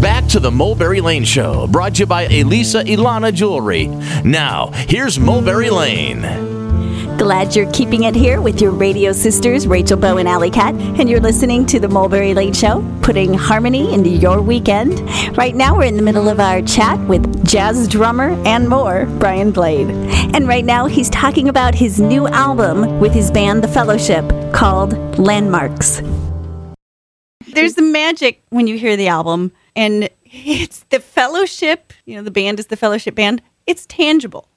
Back 0.00 0.26
to 0.28 0.38
the 0.38 0.52
Mulberry 0.52 1.00
Lane 1.00 1.24
Show, 1.24 1.66
brought 1.66 1.96
to 1.96 2.00
you 2.00 2.06
by 2.06 2.22
Elisa 2.26 2.84
Ilana 2.84 3.34
Jewelry. 3.34 3.88
Now, 4.22 4.70
here's 4.72 5.18
Mulberry 5.18 5.70
Lane. 5.70 6.20
Glad 7.18 7.56
you're 7.56 7.68
keeping 7.72 8.04
it 8.04 8.14
here 8.14 8.40
with 8.40 8.60
your 8.60 8.70
radio 8.70 9.10
sisters, 9.10 9.66
Rachel 9.66 9.96
Bow 9.96 10.18
and 10.18 10.28
Alley 10.28 10.50
Cat, 10.50 10.76
and 10.76 11.10
you're 11.10 11.18
listening 11.18 11.66
to 11.66 11.80
the 11.80 11.88
Mulberry 11.88 12.32
Lane 12.32 12.52
Show, 12.52 12.84
putting 13.02 13.34
harmony 13.34 13.92
into 13.92 14.08
your 14.08 14.40
weekend. 14.40 15.00
Right 15.36 15.56
now, 15.56 15.76
we're 15.76 15.86
in 15.86 15.96
the 15.96 16.02
middle 16.02 16.28
of 16.28 16.38
our 16.38 16.62
chat 16.62 17.00
with 17.08 17.44
jazz 17.44 17.88
drummer 17.88 18.40
and 18.46 18.68
more, 18.68 19.06
Brian 19.18 19.50
Blade. 19.50 19.90
And 20.32 20.46
right 20.46 20.64
now, 20.64 20.86
he's 20.86 21.10
talking 21.10 21.48
about 21.48 21.74
his 21.74 22.00
new 22.00 22.28
album 22.28 23.00
with 23.00 23.12
his 23.12 23.32
band, 23.32 23.64
The 23.64 23.68
Fellowship, 23.68 24.24
called 24.52 25.18
Landmarks. 25.18 26.02
There's 27.52 27.74
the 27.74 27.82
magic 27.82 28.42
when 28.50 28.68
you 28.68 28.78
hear 28.78 28.96
the 28.96 29.08
album, 29.08 29.50
and 29.78 30.10
it's 30.24 30.80
the 30.90 30.98
Fellowship, 30.98 31.92
you 32.04 32.16
know, 32.16 32.22
the 32.22 32.32
band 32.32 32.58
is 32.58 32.66
the 32.66 32.76
Fellowship 32.76 33.14
Band. 33.14 33.40
It's 33.64 33.86
tangible. 33.86 34.48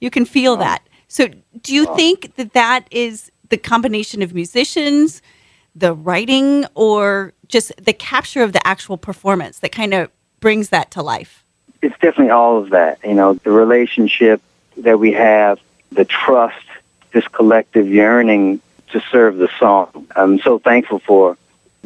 You 0.00 0.10
can 0.10 0.24
feel 0.24 0.54
oh. 0.54 0.56
that. 0.56 0.82
So, 1.06 1.28
do 1.62 1.72
you 1.72 1.86
oh. 1.88 1.94
think 1.94 2.34
that 2.34 2.54
that 2.54 2.88
is 2.90 3.30
the 3.50 3.56
combination 3.56 4.20
of 4.20 4.34
musicians, 4.34 5.22
the 5.76 5.94
writing, 5.94 6.66
or 6.74 7.32
just 7.46 7.72
the 7.76 7.92
capture 7.92 8.42
of 8.42 8.52
the 8.52 8.66
actual 8.66 8.96
performance 8.96 9.60
that 9.60 9.70
kind 9.70 9.94
of 9.94 10.10
brings 10.40 10.70
that 10.70 10.90
to 10.90 11.02
life? 11.02 11.44
It's 11.80 11.96
definitely 12.00 12.30
all 12.30 12.58
of 12.58 12.70
that. 12.70 12.98
You 13.04 13.14
know, 13.14 13.34
the 13.34 13.52
relationship 13.52 14.42
that 14.78 14.98
we 14.98 15.12
have, 15.12 15.60
the 15.92 16.04
trust, 16.04 16.66
this 17.12 17.28
collective 17.28 17.86
yearning 17.86 18.60
to 18.88 19.00
serve 19.12 19.36
the 19.36 19.48
song. 19.60 20.08
I'm 20.16 20.40
so 20.40 20.58
thankful 20.58 20.98
for, 20.98 21.36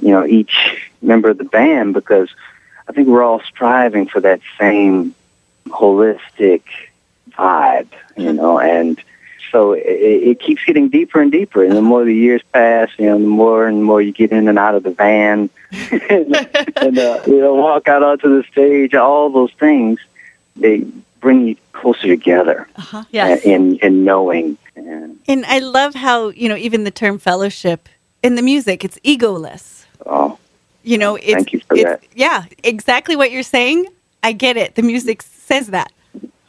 you 0.01 0.12
know, 0.12 0.25
each 0.25 0.91
member 1.03 1.29
of 1.29 1.37
the 1.37 1.45
band 1.45 1.93
because 1.93 2.31
I 2.88 2.92
think 2.92 3.09
we're 3.09 3.23
all 3.23 3.41
striving 3.41 4.06
for 4.06 4.20
that 4.20 4.41
same 4.59 5.15
holistic 5.66 6.62
vibe, 7.33 7.89
you 8.17 8.33
know, 8.33 8.58
and 8.58 9.00
so 9.53 9.72
it, 9.72 9.83
it 9.83 10.41
keeps 10.41 10.64
getting 10.64 10.89
deeper 10.89 11.20
and 11.20 11.30
deeper. 11.33 11.64
And 11.64 11.72
the 11.72 11.83
more 11.83 12.05
the 12.05 12.14
years 12.14 12.42
pass, 12.53 12.91
you 12.98 13.06
know, 13.06 13.19
the 13.19 13.27
more 13.27 13.67
and 13.67 13.84
more 13.84 14.00
you 14.00 14.12
get 14.12 14.33
in 14.33 14.48
and 14.48 14.58
out 14.58 14.75
of 14.75 14.83
the 14.83 14.91
van, 14.91 15.50
and, 15.70 16.34
and 16.77 16.98
uh, 16.98 17.22
you 17.27 17.41
know, 17.41 17.55
walk 17.55 17.89
out 17.89 18.03
onto 18.03 18.36
the 18.36 18.45
stage. 18.50 18.95
All 18.95 19.30
those 19.30 19.52
things 19.52 20.00
they 20.56 20.84
bring 21.20 21.48
you 21.48 21.56
closer 21.73 22.06
together. 22.06 22.69
Uh-huh. 22.77 23.05
Yes. 23.11 23.45
in 23.45 23.77
in 23.77 24.05
knowing. 24.05 24.58
And, 24.77 25.19
And 25.27 25.45
I 25.47 25.58
love 25.58 25.95
how, 25.95 26.28
you 26.28 26.48
know, 26.48 26.56
even 26.56 26.84
the 26.84 26.91
term 26.91 27.19
fellowship 27.19 27.89
in 28.23 28.34
the 28.36 28.42
music, 28.42 28.84
it's 28.84 28.98
egoless. 29.00 29.84
You 30.89 30.97
know, 30.97 31.17
it's, 31.17 31.33
Thank 31.34 31.53
you 31.53 31.61
for 31.61 31.75
it's 31.75 31.84
that. 31.84 32.03
yeah, 32.14 32.44
exactly 32.64 33.14
what 33.14 33.31
you're 33.31 33.42
saying. 33.42 33.84
I 34.22 34.33
get 34.33 34.56
it. 34.56 34.75
The 34.75 34.83
music 34.83 35.20
says 35.20 35.67
that. 35.69 35.92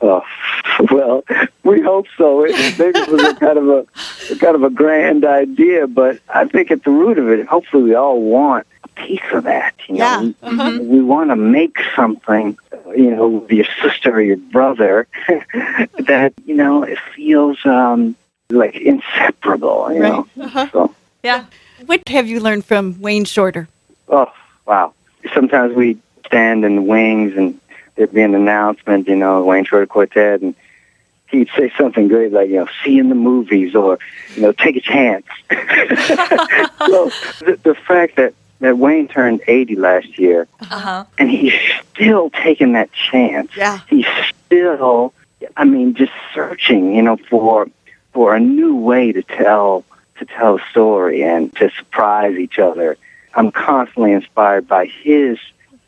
oh, 0.02 0.24
well, 0.92 1.26
we 1.64 1.82
hope 1.82 2.08
so. 2.18 2.46
It, 2.46 2.56
maybe 2.80 3.00
it 3.00 3.10
was 3.10 3.22
a 3.22 3.36
kind 3.36 3.58
of 3.58 3.68
a, 3.68 3.86
a 4.32 4.36
kind 4.38 4.56
of 4.56 4.64
a 4.64 4.70
grand 4.70 5.26
idea, 5.26 5.88
but 5.88 6.20
I 6.30 6.46
think 6.46 6.72
at 6.72 6.86
the 6.86 6.92
root 6.92 7.18
of 7.20 7.28
it, 7.30 7.46
hopefully, 7.48 7.84
we 7.84 7.96
all 7.96 8.22
want 8.22 8.66
a 8.86 8.88
piece 9.02 9.30
of 9.34 9.44
that. 9.44 9.74
You 9.90 9.96
know, 9.96 10.06
Yeah. 10.06 10.22
we, 10.22 10.34
Mhm. 10.58 10.86
we 10.88 11.02
want 11.02 11.32
to 11.32 11.36
make 11.36 11.76
something, 11.96 12.58
you 12.96 13.12
know, 13.14 13.28
with 13.28 13.52
your 13.52 13.68
sister 13.84 14.10
or 14.16 14.22
your 14.22 14.38
brother 14.38 15.06
that 16.00 16.32
you 16.46 16.56
know 16.56 16.84
it 16.84 16.98
feels 17.14 17.58
um, 17.66 18.16
like 18.52 18.76
inseparable. 18.78 19.92
You 19.92 20.00
know, 20.00 20.28
Uh-huh. 20.40 20.68
so. 20.72 20.96
Yeah. 21.24 21.44
What 21.86 22.08
have 22.08 22.28
you 22.28 22.40
learned 22.40 22.64
from 22.66 23.02
Wayne 23.02 23.26
Shorter? 23.26 23.68
Oh, 24.10 24.32
wow. 24.66 24.94
Sometimes 25.34 25.76
we 25.76 25.98
stand 26.26 26.66
in 26.66 26.76
the 26.78 26.82
wings 26.82 27.36
and 27.36 27.60
there'd 27.96 28.14
be 28.14 28.22
an 28.22 28.36
announcement, 28.36 29.08
you 29.08 29.16
know, 29.16 29.44
Wayne 29.44 29.66
Shorter 29.66 29.86
Quartet, 29.86 30.42
and 30.42 30.56
he'd 31.30 31.50
say 31.56 31.72
something 31.78 32.08
great 32.08 32.32
like, 32.32 32.50
you 32.50 32.56
know, 32.58 32.68
see 32.84 32.98
in 32.98 33.10
the 33.10 33.16
movies 33.16 33.76
or, 33.76 34.00
you 34.36 34.42
know, 34.42 34.52
take 34.52 34.76
a 34.78 34.82
chance. 34.82 35.26
so 35.50 37.10
the, 37.46 37.60
the 37.64 37.76
fact 37.76 38.16
that, 38.16 38.34
that 38.60 38.78
Wayne 38.78 39.08
turned 39.08 39.42
80 39.48 39.76
last 39.76 40.18
year 40.20 40.48
Uh-huh. 40.62 41.06
and 41.18 41.30
he's 41.30 41.54
still 41.94 42.30
taking 42.30 42.74
that 42.74 42.92
chance. 42.92 43.56
Yeah. 43.56 43.80
He's 43.90 44.06
still, 44.46 45.14
I 45.56 45.64
mean, 45.66 45.94
just 45.94 46.12
searching, 46.34 46.96
you 46.96 47.02
know, 47.02 47.18
for 47.30 47.68
for 48.12 48.36
a 48.36 48.40
new 48.40 48.76
way 48.76 49.12
to 49.12 49.22
tell 49.22 49.86
to 50.18 50.26
tell 50.26 50.56
a 50.58 50.62
story 50.72 51.24
and 51.24 51.56
to 51.58 51.70
surprise 51.78 52.38
each 52.38 52.58
other. 52.60 52.98
I'm 53.36 53.52
constantly 53.52 54.12
inspired 54.12 54.68
by 54.68 54.86
his 54.88 55.38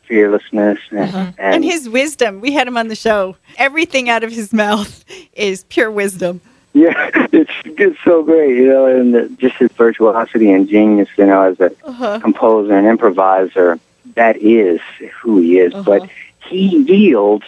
fearlessness 0.04 0.78
and, 0.90 1.14
and, 1.14 1.34
And 1.38 1.64
his 1.64 1.88
wisdom. 1.88 2.40
We 2.40 2.52
had 2.52 2.66
him 2.68 2.76
on 2.76 2.88
the 2.88 2.94
show. 2.94 3.36
Everything 3.56 4.08
out 4.08 4.24
of 4.24 4.32
his 4.32 4.52
mouth 4.64 5.04
is 5.34 5.64
pure 5.64 5.90
wisdom. 5.90 6.40
yeah, 6.74 7.10
it's 7.32 7.50
it's 7.64 7.98
so 8.04 8.22
great, 8.22 8.56
you 8.56 8.68
know, 8.68 8.86
and 8.86 9.14
the, 9.14 9.28
just 9.38 9.56
his 9.56 9.70
virtuosity 9.72 10.50
and 10.50 10.68
genius, 10.68 11.08
you 11.16 11.26
know, 11.26 11.42
as 11.42 11.60
a 11.60 11.70
Uh-huh. 11.84 12.20
composer 12.20 12.74
and 12.76 12.86
improviser. 12.86 13.78
That 14.14 14.36
is 14.38 14.80
who 15.20 15.38
he 15.38 15.58
is, 15.58 15.72
Uh-huh. 15.74 15.82
but 15.84 16.08
he 16.48 16.78
yields 16.84 17.46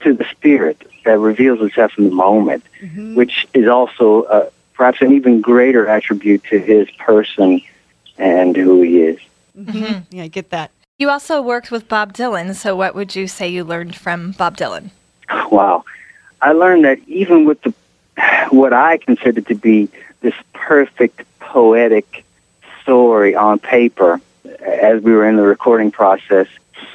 to 0.00 0.14
the 0.14 0.24
spirit 0.30 0.78
that 1.04 1.18
reveals 1.18 1.60
itself 1.60 1.92
in 1.98 2.04
the 2.04 2.10
moment, 2.14 2.64
Mm-hmm. 2.82 3.14
which 3.14 3.46
is 3.54 3.68
also 3.68 4.22
uh, 4.22 4.48
perhaps 4.74 5.00
an 5.02 5.12
even 5.12 5.40
greater 5.42 5.86
attribute 5.86 6.42
to 6.44 6.58
his 6.58 6.90
person 6.92 7.60
and 8.20 8.54
who 8.54 8.82
he 8.82 9.02
is. 9.02 9.18
Mm-hmm. 9.58 9.70
Mm-hmm. 9.70 10.16
Yeah, 10.16 10.22
I 10.24 10.28
get 10.28 10.50
that. 10.50 10.70
You 10.98 11.08
also 11.08 11.40
worked 11.40 11.70
with 11.70 11.88
Bob 11.88 12.12
Dylan, 12.12 12.54
so 12.54 12.76
what 12.76 12.94
would 12.94 13.16
you 13.16 13.26
say 13.26 13.48
you 13.48 13.64
learned 13.64 13.96
from 13.96 14.32
Bob 14.32 14.56
Dylan? 14.56 14.90
Wow. 15.50 15.84
I 16.42 16.52
learned 16.52 16.84
that 16.84 16.98
even 17.08 17.44
with 17.44 17.60
the 17.62 17.74
what 18.50 18.72
I 18.72 18.98
consider 18.98 19.40
to 19.40 19.54
be 19.54 19.88
this 20.20 20.34
perfect 20.52 21.22
poetic 21.38 22.24
story 22.82 23.34
on 23.34 23.58
paper 23.58 24.20
as 24.60 25.02
we 25.02 25.12
were 25.12 25.26
in 25.26 25.36
the 25.36 25.42
recording 25.42 25.90
process, 25.90 26.46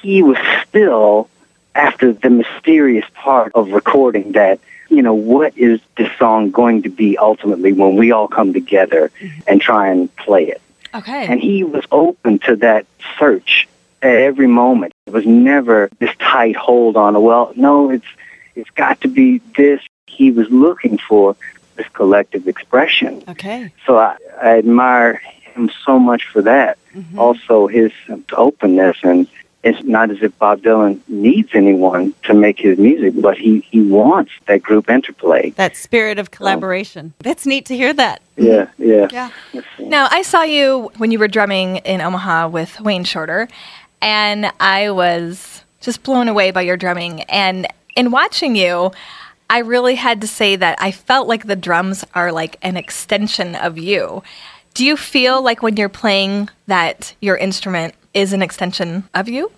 he 0.01 0.21
was 0.21 0.37
still 0.67 1.29
after 1.73 2.13
the 2.13 2.29
mysterious 2.29 3.05
part 3.15 3.51
of 3.55 3.71
recording 3.71 4.33
that, 4.33 4.59
you 4.89 5.01
know, 5.01 5.13
what 5.13 5.57
is 5.57 5.81
this 5.97 6.11
song 6.17 6.51
going 6.51 6.83
to 6.83 6.89
be 6.89 7.17
ultimately 7.17 7.73
when 7.73 7.95
we 7.95 8.11
all 8.11 8.27
come 8.27 8.53
together 8.53 9.11
mm-hmm. 9.19 9.39
and 9.47 9.61
try 9.61 9.87
and 9.87 10.15
play 10.15 10.47
it? 10.47 10.61
Okay. 10.95 11.27
And 11.27 11.39
he 11.39 11.63
was 11.63 11.83
open 11.91 12.39
to 12.39 12.55
that 12.57 12.85
search 13.17 13.67
at 14.01 14.15
every 14.15 14.47
moment. 14.47 14.93
It 15.07 15.13
was 15.13 15.25
never 15.25 15.89
this 15.99 16.15
tight 16.19 16.55
hold 16.55 16.95
on, 16.97 17.21
well, 17.21 17.53
no, 17.55 17.89
it's 17.89 18.05
it's 18.55 18.69
got 18.71 19.01
to 19.01 19.07
be 19.07 19.39
this. 19.57 19.81
He 20.07 20.31
was 20.31 20.49
looking 20.49 20.97
for 20.97 21.35
this 21.75 21.87
collective 21.89 22.47
expression. 22.47 23.23
Okay. 23.27 23.71
So 23.85 23.97
I, 23.97 24.15
I 24.41 24.57
admire 24.57 25.15
him 25.55 25.69
so 25.85 25.99
much 25.99 26.25
for 26.27 26.41
that. 26.43 26.77
Mm-hmm. 26.95 27.19
Also, 27.19 27.67
his 27.67 27.91
openness, 28.31 28.97
and 29.03 29.27
it's 29.65 29.83
not 29.83 30.11
as 30.11 30.21
if 30.21 30.37
Bob 30.37 30.61
Dylan 30.61 31.01
needs 31.07 31.49
anyone 31.55 32.13
to 32.23 32.35
make 32.35 32.59
his 32.59 32.77
music, 32.77 33.19
but 33.19 33.35
he, 33.35 33.61
he 33.71 33.81
wants 33.81 34.31
that 34.45 34.61
group 34.61 34.91
interplay. 34.91 35.49
That 35.51 35.75
spirit 35.75 36.19
of 36.19 36.29
collaboration. 36.29 37.15
That's 37.19 37.47
neat 37.47 37.65
to 37.65 37.75
hear 37.75 37.91
that. 37.93 38.21
Yeah, 38.37 38.69
yeah. 38.77 39.07
Yeah. 39.11 39.61
Now, 39.79 40.07
I 40.11 40.21
saw 40.21 40.43
you 40.43 40.91
when 40.97 41.09
you 41.09 41.17
were 41.17 41.27
drumming 41.27 41.77
in 41.77 41.99
Omaha 41.99 42.49
with 42.49 42.79
Wayne 42.79 43.05
Shorter, 43.05 43.47
and 44.03 44.51
I 44.59 44.91
was 44.91 45.63
just 45.81 46.03
blown 46.03 46.27
away 46.27 46.51
by 46.51 46.61
your 46.61 46.77
drumming. 46.77 47.23
And 47.23 47.65
in 47.95 48.11
watching 48.11 48.55
you, 48.55 48.91
I 49.49 49.59
really 49.59 49.95
had 49.95 50.21
to 50.21 50.27
say 50.27 50.55
that 50.57 50.77
I 50.79 50.91
felt 50.91 51.27
like 51.27 51.47
the 51.47 51.55
drums 51.55 52.05
are 52.13 52.31
like 52.31 52.57
an 52.61 52.77
extension 52.77 53.55
of 53.55 53.79
you. 53.79 54.21
Do 54.75 54.85
you 54.85 54.95
feel 54.95 55.41
like 55.41 55.63
when 55.63 55.75
you're 55.77 55.89
playing 55.89 56.49
that 56.67 57.15
your 57.19 57.37
instrument 57.37 57.95
is 58.15 58.33
an 58.33 58.41
extension 58.41 59.03
of 59.13 59.29
you? 59.29 59.51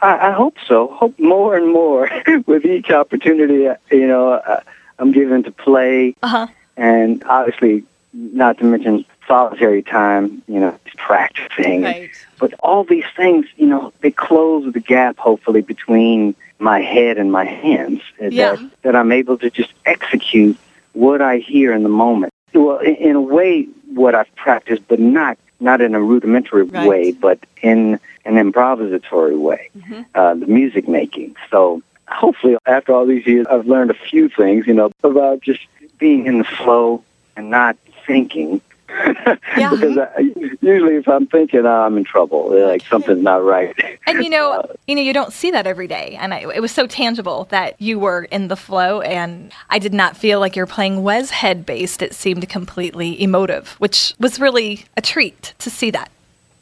I, 0.00 0.28
I 0.28 0.32
hope 0.32 0.56
so. 0.66 0.88
Hope 0.88 1.16
more 1.20 1.56
and 1.56 1.70
more 1.72 2.10
with 2.46 2.64
each 2.64 2.90
opportunity. 2.90 3.68
You 3.92 4.06
know, 4.08 4.32
uh, 4.32 4.60
I'm 4.98 5.12
given 5.12 5.44
to 5.44 5.52
play, 5.52 6.16
Uh-huh. 6.22 6.48
and 6.76 7.22
obviously, 7.24 7.84
not 8.12 8.58
to 8.58 8.64
mention 8.64 9.04
solitary 9.28 9.82
time. 9.82 10.42
You 10.48 10.60
know, 10.60 10.78
practicing. 10.96 11.82
Right. 11.82 12.10
But 12.40 12.54
all 12.60 12.84
these 12.84 13.04
things, 13.16 13.46
you 13.56 13.66
know, 13.66 13.92
they 14.00 14.10
close 14.10 14.72
the 14.72 14.80
gap. 14.80 15.18
Hopefully, 15.18 15.60
between 15.60 16.34
my 16.58 16.80
head 16.80 17.18
and 17.18 17.30
my 17.30 17.44
hands, 17.44 18.00
Yeah. 18.20 18.56
that 18.56 18.70
that 18.82 18.96
I'm 18.96 19.12
able 19.12 19.36
to 19.38 19.50
just 19.50 19.72
execute 19.84 20.56
what 20.94 21.20
I 21.20 21.36
hear 21.38 21.72
in 21.72 21.82
the 21.82 21.88
moment. 21.90 22.32
Well, 22.54 22.78
in, 22.78 22.94
in 22.96 23.14
a 23.16 23.20
way, 23.20 23.68
what 23.94 24.14
I've 24.14 24.34
practiced, 24.36 24.82
but 24.88 25.00
not 25.00 25.38
not 25.60 25.80
in 25.80 25.94
a 25.94 26.00
rudimentary 26.00 26.62
Right. 26.62 26.88
way, 26.88 27.12
but 27.12 27.38
in 27.62 27.98
an 28.24 28.34
improvisatory 28.34 29.36
way 29.38 29.70
Mm-hmm. 29.76 30.02
uh, 30.14 30.34
the 30.34 30.46
music 30.46 30.86
making. 30.88 31.34
So 31.50 31.82
hopefully, 32.06 32.56
after 32.66 32.92
all 32.94 33.06
these 33.06 33.26
years, 33.26 33.46
I've 33.48 33.66
learned 33.66 33.90
a 33.90 33.94
few 33.94 34.28
things, 34.28 34.66
you 34.66 34.74
know, 34.74 34.92
about 35.02 35.40
just 35.40 35.60
being 35.98 36.26
in 36.26 36.38
the 36.38 36.44
flow 36.44 37.02
and 37.36 37.50
not 37.50 37.76
thinking. 38.06 38.60
Yeah. 39.56 39.70
because 39.70 39.98
I, 39.98 40.20
usually 40.60 40.96
if 40.96 41.08
I'm 41.08 41.26
thinking 41.26 41.66
oh, 41.66 41.68
I'm 41.68 41.96
in 41.96 42.04
trouble, 42.04 42.50
like 42.66 42.82
something's 42.82 43.22
not 43.22 43.42
right. 43.42 43.74
And 44.06 44.22
you 44.22 44.30
know, 44.30 44.52
uh, 44.60 44.72
you 44.86 44.94
know, 44.94 45.02
you 45.02 45.12
don't 45.12 45.32
see 45.32 45.50
that 45.50 45.66
every 45.66 45.88
day, 45.88 46.16
and 46.18 46.32
I, 46.32 46.40
it 46.54 46.60
was 46.60 46.70
so 46.70 46.86
tangible 46.86 47.48
that 47.50 47.80
you 47.80 47.98
were 47.98 48.24
in 48.24 48.48
the 48.48 48.56
flow, 48.56 49.00
and 49.00 49.52
I 49.68 49.78
did 49.78 49.92
not 49.92 50.16
feel 50.16 50.38
like 50.38 50.54
you're 50.54 50.66
playing 50.66 51.02
Wes 51.02 51.30
head 51.30 51.66
based. 51.66 52.02
It 52.02 52.14
seemed 52.14 52.48
completely 52.48 53.20
emotive, 53.20 53.72
which 53.78 54.14
was 54.20 54.38
really 54.38 54.84
a 54.96 55.02
treat 55.02 55.54
to 55.58 55.70
see 55.70 55.90
that. 55.90 56.10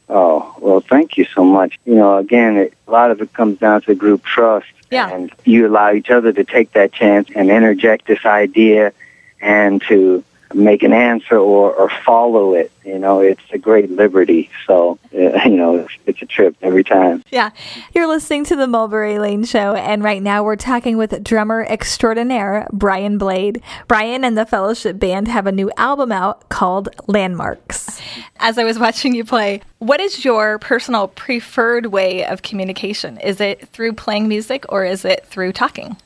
Oh, 0.09 0.55
well, 0.59 0.79
thank 0.79 1.17
you 1.17 1.25
so 1.25 1.43
much. 1.43 1.77
You 1.85 1.95
know, 1.95 2.17
again, 2.17 2.57
it, 2.57 2.73
a 2.87 2.91
lot 2.91 3.11
of 3.11 3.21
it 3.21 3.33
comes 3.33 3.59
down 3.59 3.81
to 3.83 3.95
group 3.95 4.23
trust. 4.23 4.67
Yeah. 4.89 5.09
And 5.09 5.31
you 5.43 5.67
allow 5.67 5.91
each 5.91 6.09
other 6.09 6.31
to 6.31 6.43
take 6.45 6.71
that 6.71 6.93
chance 6.93 7.29
and 7.35 7.51
interject 7.51 8.07
this 8.07 8.25
idea 8.25 8.93
and 9.41 9.81
to 9.83 10.23
make 10.53 10.83
an 10.83 10.93
answer 10.93 11.37
or, 11.37 11.73
or 11.73 11.89
follow 11.89 12.53
it. 12.53 12.71
You 12.85 12.97
know, 12.97 13.19
it's 13.19 13.41
a 13.51 13.57
great 13.57 13.91
liberty. 13.91 14.49
So, 14.65 14.97
uh, 15.13 15.17
you 15.45 15.57
know, 15.57 15.77
it's, 15.77 15.93
it's 16.05 16.21
a 16.21 16.25
trip 16.25 16.55
every 16.61 16.83
time. 16.83 17.23
Yeah. 17.31 17.51
You're 17.93 18.07
listening 18.07 18.45
to 18.45 18.55
the 18.55 18.67
Mulberry 18.67 19.19
Lane 19.19 19.43
Show, 19.43 19.75
and 19.75 20.03
right 20.03 20.21
now 20.21 20.43
we're 20.43 20.55
talking 20.55 20.97
with 20.97 21.23
drummer 21.23 21.63
extraordinaire 21.63 22.67
Brian 22.71 23.17
Blade. 23.17 23.61
Brian 23.87 24.23
and 24.23 24.37
the 24.37 24.45
Fellowship 24.45 24.99
Band 24.99 25.27
have 25.27 25.47
a 25.47 25.51
new 25.51 25.71
album 25.77 26.11
out 26.11 26.47
called 26.49 26.89
Landmarks. 27.07 28.01
As 28.39 28.57
I 28.57 28.63
was 28.63 28.79
watching 28.79 29.13
you 29.15 29.25
play, 29.25 29.61
what 29.79 29.99
is 29.99 30.23
your 30.23 30.59
personal 30.59 31.07
preferred 31.09 31.87
way 31.87 32.25
of 32.25 32.41
communication? 32.41 33.17
Is 33.19 33.41
it 33.41 33.67
through 33.69 33.93
playing 33.93 34.27
music 34.27 34.65
or 34.69 34.85
is 34.85 35.03
it 35.05 35.25
through 35.25 35.53
talking? 35.53 35.97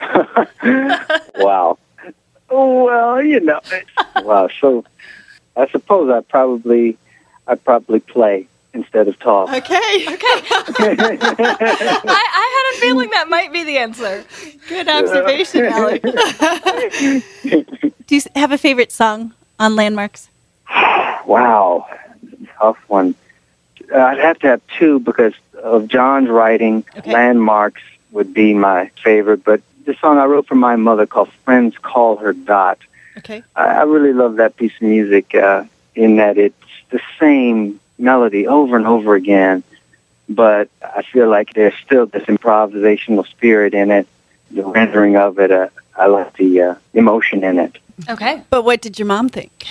wow. 1.36 1.78
Oh, 2.50 2.84
well, 2.84 3.22
you 3.22 3.40
know, 3.40 3.60
it's- 3.66 3.84
wow. 4.24 4.48
So, 4.60 4.84
I 5.56 5.68
suppose 5.68 6.10
I 6.10 6.20
probably, 6.20 6.96
I 7.46 7.54
probably 7.56 8.00
play 8.00 8.46
instead 8.74 9.08
of 9.08 9.18
talk. 9.18 9.48
Okay. 9.58 10.06
I, 10.80 12.04
I 12.08 12.72
had 12.72 12.76
a 12.76 12.80
feeling 12.80 13.10
that 13.10 13.28
might 13.28 13.52
be 13.52 13.64
the 13.64 13.78
answer. 13.78 14.24
Good 14.68 14.88
observation, 14.88 15.64
Alec. 15.66 16.02
Do 18.06 18.14
you 18.14 18.20
have 18.36 18.52
a 18.52 18.58
favorite 18.58 18.92
song 18.92 19.34
on 19.58 19.74
Landmarks? 19.76 20.28
Wow, 21.26 21.88
tough 22.58 22.78
one. 22.88 23.14
Uh, 23.92 23.98
I'd 23.98 24.18
have 24.18 24.38
to 24.40 24.46
have 24.48 24.60
two 24.78 25.00
because 25.00 25.34
of 25.62 25.88
Jon's 25.88 26.28
writing. 26.28 26.84
Okay. 26.96 27.12
Landmarks 27.12 27.82
would 28.12 28.32
be 28.32 28.54
my 28.54 28.90
favorite, 29.02 29.44
but 29.44 29.60
the 29.88 29.94
song 29.94 30.18
I 30.18 30.26
wrote 30.26 30.46
for 30.46 30.54
my 30.54 30.76
mother 30.76 31.06
called 31.06 31.30
"Friends 31.44 31.76
Call 31.78 32.16
Her 32.16 32.34
Dot." 32.34 32.78
Okay. 33.16 33.42
I, 33.56 33.64
I 33.80 33.82
really 33.84 34.12
love 34.12 34.36
that 34.36 34.56
piece 34.56 34.74
of 34.76 34.82
music 34.82 35.34
uh, 35.34 35.64
in 35.94 36.16
that 36.16 36.36
it's 36.36 36.54
the 36.90 37.00
same 37.18 37.80
melody 37.98 38.46
over 38.46 38.76
and 38.76 38.86
over 38.86 39.14
again, 39.14 39.64
but 40.28 40.68
I 40.82 41.02
feel 41.02 41.28
like 41.28 41.54
there's 41.54 41.74
still 41.84 42.04
this 42.04 42.24
improvisational 42.24 43.26
spirit 43.26 43.72
in 43.72 43.90
it. 43.90 44.06
The 44.50 44.62
rendering 44.62 45.16
of 45.16 45.38
it, 45.38 45.50
uh, 45.50 45.68
I 45.96 46.06
love 46.06 46.32
the 46.34 46.60
uh, 46.60 46.74
emotion 46.92 47.42
in 47.42 47.58
it. 47.58 47.78
Okay. 48.08 48.42
But 48.50 48.62
what 48.62 48.82
did 48.82 48.98
your 48.98 49.06
mom 49.06 49.30
think? 49.30 49.66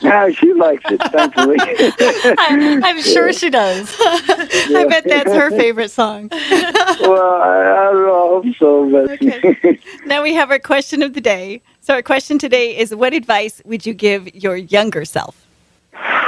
Yeah, 0.00 0.30
she 0.30 0.52
likes 0.52 0.84
it, 0.90 1.00
thankfully. 1.12 1.56
I, 1.60 2.80
I'm 2.82 3.02
sure 3.02 3.32
she 3.32 3.50
does. 3.50 3.94
I 4.00 4.86
bet 4.88 5.04
that's 5.04 5.32
her 5.32 5.50
favorite 5.50 5.90
song. 5.90 6.28
well, 6.30 7.34
I, 7.34 7.88
I 7.88 7.92
hope 7.92 8.44
so, 8.58 8.90
but 8.90 9.10
Okay. 9.10 9.78
Now 10.06 10.22
we 10.22 10.34
have 10.34 10.50
our 10.50 10.58
question 10.58 11.02
of 11.02 11.14
the 11.14 11.20
day. 11.20 11.60
So 11.80 11.94
our 11.94 12.02
question 12.02 12.38
today 12.38 12.76
is 12.76 12.94
what 12.94 13.14
advice 13.14 13.62
would 13.64 13.86
you 13.86 13.94
give 13.94 14.34
your 14.34 14.56
younger 14.56 15.04
self? 15.04 15.46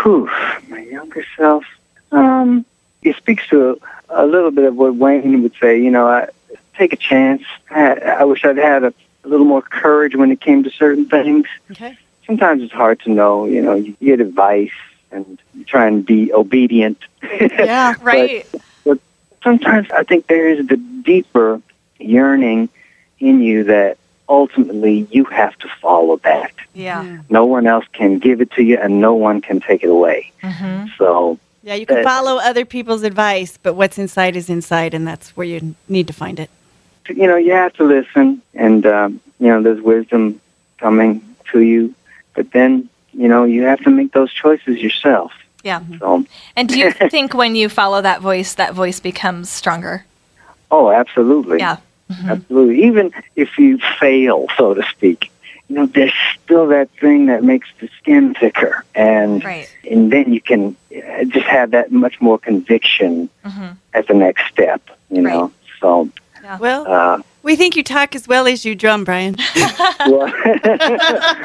Whew, 0.03 0.31
my 0.69 0.81
younger 0.81 1.25
self. 1.37 1.65
Um, 2.13 2.65
it 3.03 3.17
speaks 3.17 3.47
to 3.49 3.81
a, 4.09 4.25
a 4.25 4.27
little 4.27 4.51
bit 4.51 4.65
of 4.65 4.77
what 4.77 4.97
Wayne 4.97 5.43
would 5.43 5.55
say. 5.61 5.81
You 5.81 5.91
know, 5.91 6.09
I, 6.09 6.29
take 6.77 6.93
a 6.93 6.97
chance. 6.97 7.43
I, 7.71 7.93
I 7.95 8.25
wish 8.25 8.45
I'd 8.45 8.57
had 8.57 8.85
a, 8.85 8.95
a 9.25 9.29
little 9.29 9.47
more 9.47 9.63
courage 9.63 10.17
when 10.17 10.33
it 10.33 10.41
came 10.41 10.65
to 10.65 10.71
certain 10.71 11.07
things. 11.07 11.47
Okay. 11.71 11.97
Sometimes 12.27 12.63
it's 12.63 12.73
hard 12.73 13.01
to 13.01 13.11
know. 13.11 13.45
You 13.47 13.63
know, 13.63 13.75
you 13.75 13.97
get 14.01 14.21
advice 14.21 14.71
and 15.11 15.39
you 15.55 15.65
try 15.65 15.87
and 15.87 16.05
be 16.05 16.33
obedient. 16.33 16.99
Yeah. 17.41 17.95
Right. 18.01 18.47
But 18.85 18.99
sometimes 19.43 19.91
I 19.91 20.05
think 20.05 20.27
there 20.27 20.49
is 20.49 20.67
the 20.67 20.77
deeper 20.77 21.61
yearning 21.99 22.69
in 23.19 23.41
you 23.43 23.65
that 23.65 23.99
ultimately 24.29 25.07
you 25.11 25.25
have 25.25 25.57
to 25.59 25.69
follow 25.83 26.17
that. 26.19 26.53
Yeah. 26.75 27.19
No 27.29 27.45
one 27.47 27.67
else 27.67 27.85
can 27.93 28.19
give 28.19 28.41
it 28.41 28.51
to 28.53 28.63
you, 28.63 28.79
and 28.79 29.01
no 29.01 29.15
one 29.15 29.41
can 29.41 29.61
take 29.61 29.83
it 29.83 29.91
away. 29.91 30.31
hmm 30.41 30.85
So, 30.97 31.39
Yeah, 31.63 31.75
you 31.75 31.85
can 31.85 32.03
follow 32.05 32.39
other 32.39 32.65
people's 32.65 33.03
advice, 33.03 33.59
but 33.63 33.75
what's 33.75 33.99
inside 33.99 34.37
is 34.37 34.49
inside, 34.49 34.95
and 34.95 35.07
that's 35.07 35.37
where 35.37 35.47
you 35.47 35.75
need 35.89 36.07
to 36.07 36.13
find 36.13 36.39
it. 36.41 36.49
you 37.09 37.27
know, 37.27 37.37
you 37.37 37.53
have 37.53 37.73
to 37.75 37.85
listen, 37.85 38.41
and 38.55 38.87
um, 38.87 39.21
you 39.41 39.49
know, 39.49 39.61
there's 39.63 39.81
wisdom 39.83 40.41
coming 40.79 41.23
to 41.53 41.61
you, 41.61 41.93
but 42.41 42.53
then 42.53 42.89
you 43.13 43.29
know, 43.29 43.43
you 43.45 43.63
have 43.65 43.81
to 43.81 43.91
make 43.91 44.13
those 44.13 44.33
choices 44.33 44.79
yourself. 44.79 45.33
Yeah. 45.65 45.81
So, 45.99 46.25
And 46.57 46.69
do 46.69 46.79
you 46.79 46.91
think 47.15 47.35
when 47.35 47.55
you 47.57 47.69
follow 47.69 48.01
that 48.01 48.21
voice, 48.23 48.55
that 48.55 48.73
voice 48.73 48.99
becomes 49.01 49.51
stronger? 49.51 50.05
oh, 50.71 50.91
absolutely, 50.93 51.59
Yeah. 51.59 51.77
absolutely. 52.29 52.85
Even 52.85 53.13
if 53.35 53.59
you 53.59 53.79
fail, 53.99 54.47
so 54.57 54.73
to 54.75 54.83
speak, 54.95 55.31
you 55.69 55.75
know, 55.77 55.87
there's 55.87 56.13
still 56.43 56.69
that 56.69 56.89
thing 57.01 57.27
that 57.27 57.43
makes 57.43 57.69
the 57.81 57.89
skin 57.99 58.35
thicker, 58.35 58.85
and 58.95 59.45
Right. 59.45 59.69
and 59.91 60.11
then 60.13 60.33
you 60.33 60.41
can 60.41 60.63
uh, 60.97 61.25
just 61.25 61.47
have 61.47 61.73
that 61.73 61.91
much 61.93 62.21
more 62.21 62.39
conviction 62.39 63.29
Mhm. 63.45 63.71
at 63.93 64.07
the 64.07 64.15
next 64.15 64.43
step. 64.53 64.81
You 65.11 65.23
know, 65.23 65.41
Right. 65.43 65.53
so. 65.81 66.09
Well, 66.65 66.83
Uh, 66.97 67.19
we 67.51 67.57
think 67.57 67.75
you 67.75 67.83
talk 67.83 68.15
as 68.15 68.29
well 68.29 68.47
as 68.47 68.65
you 68.65 68.77
drum, 68.77 69.03
Brian. 69.03 69.35
well, 70.07 70.33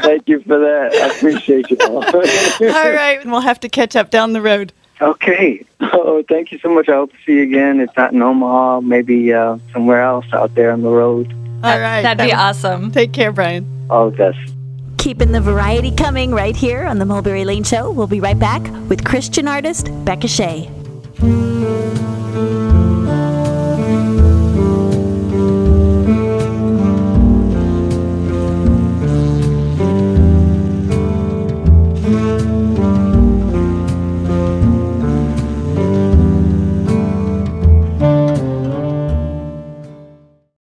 thank 0.03 0.29
you 0.29 0.39
for 0.41 0.59
that. 0.59 0.91
I 0.93 1.15
appreciate 1.15 1.71
you. 1.71 1.77
all. 1.81 2.05
All 2.05 2.91
right, 2.91 3.17
and 3.19 3.31
we'll 3.31 3.41
have 3.41 3.59
to 3.61 3.69
catch 3.69 3.95
up 3.95 4.11
down 4.11 4.33
the 4.33 4.41
road. 4.41 4.71
Okay. 5.01 5.65
Oh, 5.81 6.23
thank 6.29 6.51
you 6.51 6.59
so 6.59 6.69
much. 6.69 6.87
I 6.89 6.93
hope 6.93 7.11
to 7.11 7.17
see 7.25 7.33
you 7.33 7.41
again. 7.41 7.79
If 7.79 7.89
not 7.97 8.13
in 8.13 8.21
Omaha, 8.21 8.81
maybe 8.81 9.33
uh, 9.33 9.57
somewhere 9.73 10.03
else 10.03 10.27
out 10.31 10.53
there 10.53 10.71
on 10.71 10.83
the 10.83 10.91
road. 10.91 11.33
All 11.63 11.79
right. 11.79 12.03
That'd 12.03 12.23
be 12.23 12.31
awesome. 12.31 12.91
Take 12.91 13.11
care, 13.11 13.31
Brian. 13.31 13.65
All 13.89 14.11
the 14.11 14.17
best. 14.17 14.53
Keeping 14.99 15.31
the 15.31 15.41
variety 15.41 15.89
coming 15.91 16.31
right 16.31 16.55
here 16.55 16.85
on 16.85 16.99
the 16.99 17.05
Mulberry 17.05 17.45
Lane 17.45 17.63
Show. 17.63 17.89
We'll 17.89 18.05
be 18.05 18.19
right 18.19 18.37
back 18.37 18.61
with 18.89 19.03
Christian 19.03 19.47
artist 19.47 19.89
Becca 20.05 20.27
Shea. 20.27 20.69